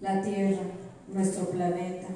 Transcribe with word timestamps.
La 0.00 0.22
Tierra, 0.22 0.62
nuestro 1.08 1.50
planeta, 1.50 2.06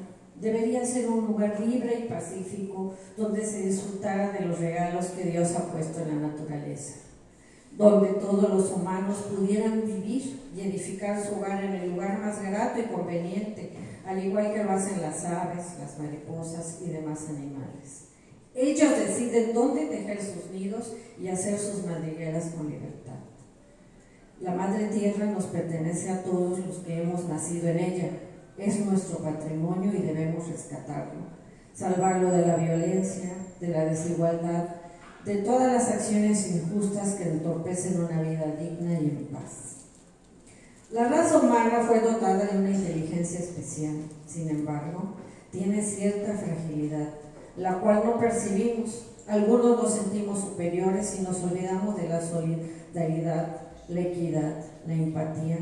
debería 0.41 0.87
ser 0.87 1.07
un 1.07 1.27
lugar 1.27 1.61
libre 1.61 2.01
y 2.01 2.09
pacífico 2.09 2.95
donde 3.15 3.45
se 3.45 3.67
disfrutara 3.67 4.33
de 4.33 4.47
los 4.47 4.59
regalos 4.59 5.07
que 5.09 5.25
Dios 5.25 5.55
ha 5.55 5.71
puesto 5.71 6.01
en 6.01 6.09
la 6.09 6.29
naturaleza, 6.29 6.95
donde 7.77 8.15
todos 8.15 8.49
los 8.49 8.73
humanos 8.73 9.19
pudieran 9.37 9.85
vivir 9.85 10.41
y 10.57 10.63
edificar 10.63 11.23
su 11.23 11.35
hogar 11.35 11.63
en 11.63 11.75
el 11.75 11.91
lugar 11.91 12.21
más 12.21 12.43
grato 12.43 12.81
y 12.81 12.85
conveniente, 12.85 13.73
al 14.07 14.25
igual 14.25 14.55
que 14.55 14.65
lo 14.65 14.71
hacen 14.71 15.03
las 15.03 15.23
aves, 15.27 15.79
las 15.79 15.99
mariposas 15.99 16.79
y 16.81 16.89
demás 16.89 17.29
animales. 17.29 18.07
Ellos 18.55 18.97
deciden 18.97 19.53
dónde 19.53 19.87
tejer 19.87 20.23
sus 20.23 20.51
nidos 20.53 20.95
y 21.21 21.29
hacer 21.29 21.59
sus 21.59 21.85
madrigueras 21.85 22.47
con 22.57 22.71
libertad. 22.71 23.19
La 24.45 24.55
Madre 24.55 24.89
Tierra 24.89 25.25
nos 25.25 25.47
pertenece 25.47 26.11
a 26.11 26.23
todos 26.23 26.59
los 26.59 26.77
que 26.81 27.01
hemos 27.01 27.25
nacido 27.25 27.67
en 27.69 27.79
ella. 27.79 28.11
Es 28.59 28.79
nuestro 28.85 29.21
patrimonio 29.21 29.91
y 29.91 30.03
debemos 30.03 30.47
rescatarlo, 30.47 31.23
salvarlo 31.73 32.31
de 32.31 32.47
la 32.47 32.57
violencia, 32.57 33.33
de 33.59 33.69
la 33.69 33.87
desigualdad, 33.87 34.69
de 35.25 35.37
todas 35.37 35.73
las 35.73 35.89
acciones 35.89 36.47
injustas 36.51 37.15
que 37.15 37.31
entorpecen 37.31 38.05
una 38.05 38.21
vida 38.21 38.45
digna 38.61 38.93
y 39.01 39.07
en 39.07 39.29
paz. 39.33 39.77
La 40.91 41.09
raza 41.09 41.39
humana 41.39 41.83
fue 41.89 42.01
dotada 42.01 42.45
de 42.45 42.59
una 42.59 42.71
inteligencia 42.71 43.41
especial, 43.41 43.97
sin 44.27 44.51
embargo, 44.51 45.15
tiene 45.53 45.83
cierta 45.83 46.35
fragilidad 46.35 47.09
la 47.57 47.79
cual 47.81 48.03
no 48.05 48.19
percibimos. 48.19 49.07
Algunos 49.27 49.83
nos 49.83 49.95
sentimos 49.95 50.41
superiores 50.41 51.17
y 51.19 51.23
nos 51.23 51.43
olvidamos 51.43 51.97
de 51.97 52.09
la 52.09 52.21
solidaridad, 52.21 53.64
la 53.89 54.01
equidad, 54.01 54.65
la 54.87 54.95
empatía, 54.95 55.59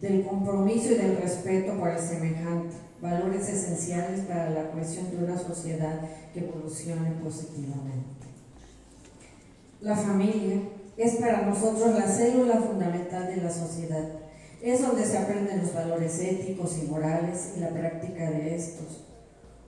del 0.00 0.26
compromiso 0.26 0.92
y 0.92 0.96
del 0.96 1.16
respeto 1.16 1.78
por 1.78 1.88
el 1.88 1.98
semejante, 1.98 2.76
valores 3.00 3.48
esenciales 3.48 4.20
para 4.20 4.50
la 4.50 4.70
cohesión 4.70 5.10
de 5.10 5.24
una 5.24 5.38
sociedad 5.38 6.00
que 6.32 6.40
evolucione 6.40 7.10
positivamente. 7.22 8.26
La 9.80 9.96
familia 9.96 10.60
es 10.96 11.16
para 11.16 11.42
nosotros 11.42 11.94
la 11.94 12.06
célula 12.06 12.56
fundamental 12.56 13.26
de 13.26 13.42
la 13.42 13.50
sociedad. 13.50 14.04
Es 14.62 14.82
donde 14.82 15.04
se 15.04 15.18
aprenden 15.18 15.62
los 15.62 15.74
valores 15.74 16.18
éticos 16.20 16.78
y 16.78 16.86
morales 16.86 17.52
y 17.56 17.60
la 17.60 17.68
práctica 17.68 18.30
de 18.30 18.56
estos 18.56 19.06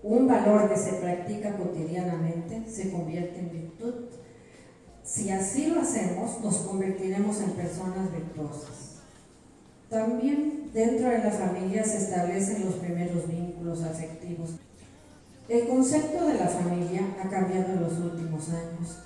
un 0.03 0.28
valor 0.28 0.69
que 0.69 0.77
se 0.77 0.93
practica 0.93 1.56
cotidianamente 1.56 2.62
se 2.70 2.91
convierte 2.91 3.41
en 3.41 3.50
virtud. 3.50 3.95
Si 5.09 5.31
así 5.31 5.69
lo 5.69 5.81
hacemos, 5.81 6.39
nos 6.42 6.56
convertiremos 6.59 7.41
en 7.41 7.53
personas 7.53 8.12
virtuosas. 8.12 8.98
También 9.89 10.70
dentro 10.75 11.09
de 11.09 11.25
la 11.25 11.31
familia 11.31 11.83
se 11.83 11.97
establecen 11.97 12.67
los 12.67 12.75
primeros 12.75 13.27
vínculos 13.27 13.83
afectivos. 13.84 14.50
El 15.48 15.67
concepto 15.67 16.27
de 16.27 16.34
la 16.34 16.48
familia 16.48 17.17
ha 17.25 17.31
cambiado 17.31 17.73
en 17.73 17.83
los 17.84 17.92
últimos 17.98 18.50
años. 18.50 18.98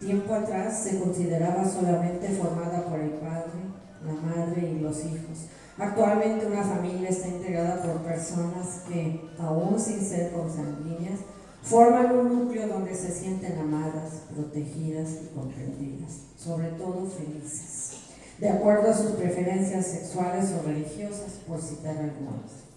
Tiempo 0.00 0.32
atrás 0.32 0.82
se 0.82 0.98
consideraba 0.98 1.62
solamente 1.68 2.30
formada 2.30 2.86
por 2.86 2.98
el 2.98 3.10
padre, 3.10 3.60
la 4.06 4.14
madre 4.14 4.66
y 4.66 4.80
los 4.80 5.04
hijos. 5.04 5.48
Actualmente 5.76 6.46
una 6.46 6.62
familia 6.62 7.10
está 7.10 7.28
integrada 7.28 7.82
por 7.82 8.00
personas 8.00 8.80
que, 8.88 9.28
aún 9.38 9.78
sin 9.78 10.00
ser 10.00 10.32
consanguíneas, 10.32 11.20
forman 11.62 12.16
un 12.16 12.38
núcleo 12.38 12.68
donde 12.68 12.94
se 12.94 13.10
sienten 13.10 13.58
amadas, 13.58 14.22
protegidas 14.34 15.10
y 15.22 15.34
comprendidas, 15.34 16.12
sobre 16.36 16.68
todo 16.70 17.06
felices, 17.06 17.98
de 18.38 18.48
acuerdo 18.48 18.90
a 18.90 18.96
sus 18.96 19.12
preferencias 19.12 19.86
sexuales 19.86 20.52
o 20.52 20.66
religiosas, 20.66 21.40
por 21.46 21.60
citar 21.60 21.96
algunas. 21.96 22.70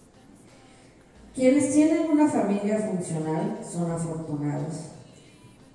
Quienes 1.34 1.72
tienen 1.72 2.10
una 2.10 2.28
familia 2.28 2.78
funcional 2.78 3.58
son 3.68 3.90
afortunados. 3.90 4.90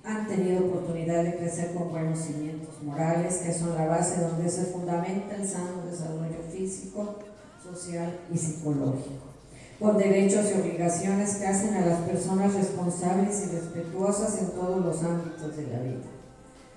Han 0.02 0.26
tenido 0.26 0.64
oportunidad 0.64 1.22
de 1.22 1.36
crecer 1.36 1.74
con 1.74 1.90
buenos 1.90 2.18
cimientos 2.18 2.82
morales, 2.82 3.38
que 3.38 3.52
son 3.52 3.74
la 3.74 3.86
base 3.86 4.22
donde 4.22 4.48
se 4.48 4.64
fundamenta 4.66 5.36
el 5.36 5.46
sano 5.46 5.84
desarrollo 5.84 6.42
físico, 6.50 7.16
social 7.62 8.20
y 8.32 8.38
psicológico, 8.38 9.26
con 9.80 9.96
derechos 9.96 10.44
y 10.50 10.60
obligaciones 10.60 11.36
que 11.36 11.46
hacen 11.46 11.74
a 11.74 11.86
las 11.86 12.00
personas 12.00 12.54
responsables 12.54 13.46
y 13.46 13.56
respetuosas 13.56 14.38
en 14.38 14.50
todos 14.50 14.84
los 14.84 15.02
ámbitos 15.02 15.56
de 15.56 15.66
la 15.68 15.80
vida. 15.80 16.04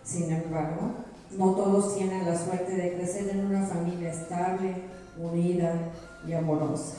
Sin 0.03 0.31
embargo, 0.31 0.91
no 1.37 1.51
todos 1.51 1.97
tienen 1.97 2.25
la 2.25 2.37
suerte 2.37 2.75
de 2.75 2.93
crecer 2.93 3.27
en 3.29 3.45
una 3.45 3.65
familia 3.65 4.11
estable, 4.11 4.75
unida 5.19 5.91
y 6.25 6.33
amorosa. 6.33 6.95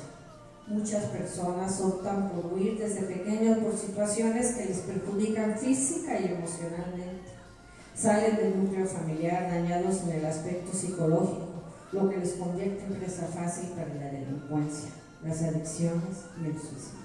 Muchas 0.67 1.05
personas 1.05 1.81
optan 1.81 2.31
por 2.31 2.53
huir 2.53 2.79
desde 2.79 3.03
pequeños 3.03 3.59
por 3.59 3.77
situaciones 3.77 4.55
que 4.55 4.67
les 4.67 4.79
perjudican 4.79 5.57
física 5.59 6.19
y 6.21 6.27
emocionalmente. 6.27 7.33
Salen 7.95 8.37
del 8.37 8.63
núcleo 8.63 8.87
familiar 8.87 9.51
dañados 9.51 10.03
en 10.03 10.19
el 10.19 10.27
aspecto 10.27 10.77
psicológico 10.77 11.55
lo 11.93 12.11
que 12.11 12.17
les 12.17 12.33
convierte 12.33 12.85
en 12.85 12.95
presa 12.95 13.27
fácil 13.27 13.71
para 13.71 13.95
la 13.95 14.11
delincuencia, 14.11 14.91
las 15.25 15.43
adicciones 15.43 16.27
y 16.41 16.47
el 16.47 16.53
suicidio. 16.53 17.05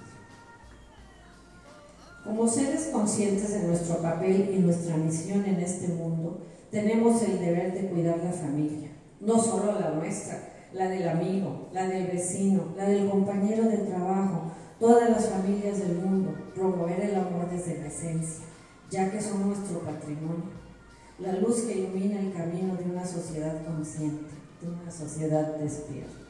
Como 2.24 2.46
seres 2.46 2.90
conscientes 2.92 3.52
de 3.52 3.66
nuestro 3.66 3.96
papel 4.02 4.50
y 4.54 4.58
nuestra 4.58 4.96
misión 4.96 5.44
en 5.44 5.60
este 5.60 5.88
mundo, 5.88 6.42
tenemos 6.70 7.22
el 7.22 7.40
deber 7.40 7.72
de 7.72 7.88
cuidar 7.88 8.18
la 8.18 8.32
familia, 8.32 8.90
no 9.20 9.40
solo 9.40 9.80
la 9.80 9.92
nuestra, 9.92 10.68
la 10.72 10.88
del 10.88 11.08
amigo, 11.08 11.68
la 11.72 11.88
del 11.88 12.08
vecino, 12.08 12.74
la 12.76 12.88
del 12.88 13.08
compañero 13.08 13.64
de 13.64 13.78
trabajo, 13.78 14.52
todas 14.78 15.10
las 15.10 15.28
familias 15.28 15.78
del 15.78 15.96
mundo, 15.96 16.32
promover 16.54 17.00
el 17.00 17.16
amor 17.16 17.50
desde 17.50 17.80
la 17.80 17.88
esencia, 17.88 18.44
ya 18.90 19.10
que 19.10 19.20
son 19.20 19.48
nuestro 19.48 19.80
patrimonio, 19.80 20.60
la 21.18 21.32
luz 21.32 21.62
que 21.62 21.78
ilumina 21.78 22.20
el 22.20 22.32
camino 22.32 22.76
de 22.76 22.84
una 22.84 23.06
sociedad 23.06 23.64
consciente 23.64 24.40
de 24.60 24.68
una 24.68 24.90
sociedad 24.90 25.56
despierta. 25.56 26.29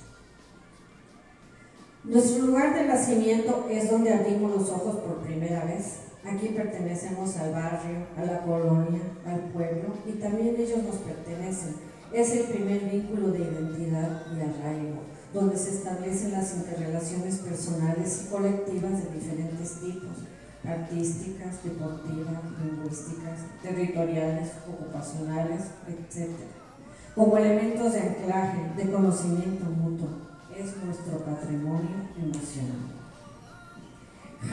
Nuestro 2.03 2.47
lugar 2.47 2.75
de 2.75 2.87
nacimiento 2.87 3.67
es 3.71 3.91
donde 3.91 4.15
abrimos 4.15 4.57
los 4.57 4.71
ojos 4.71 4.97
por 4.97 5.19
primera 5.19 5.67
vez. 5.67 5.97
Aquí 6.25 6.49
pertenecemos 6.49 7.37
al 7.37 7.53
barrio, 7.53 8.07
a 8.17 8.25
la 8.25 8.41
colonia, 8.41 9.01
al 9.27 9.41
pueblo 9.53 9.95
y 10.07 10.13
también 10.13 10.57
ellos 10.59 10.83
nos 10.83 10.97
pertenecen. 10.97 11.77
Es 12.11 12.33
el 12.33 12.45
primer 12.45 12.81
vínculo 12.89 13.33
de 13.33 13.41
identidad 13.41 14.23
y 14.35 14.41
arraigo, 14.41 15.03
donde 15.35 15.59
se 15.59 15.71
establecen 15.71 16.33
las 16.33 16.55
interrelaciones 16.57 17.37
personales 17.37 18.25
y 18.25 18.31
colectivas 18.31 19.05
de 19.05 19.21
diferentes 19.21 19.81
tipos, 19.81 20.25
artísticas, 20.65 21.63
deportivas, 21.63 22.41
lingüísticas, 22.65 23.41
territoriales, 23.63 24.53
ocupacionales, 24.67 25.65
etc 25.87 26.31
como 27.15 27.37
elementos 27.37 27.93
de 27.93 28.01
anclaje, 28.01 28.59
de 28.77 28.91
conocimiento 28.91 29.65
mutuo. 29.65 30.30
Es 30.57 30.77
nuestro 30.85 31.25
patrimonio 31.25 32.09
emocional. 32.17 33.00